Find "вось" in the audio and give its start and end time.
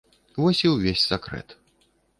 0.41-0.63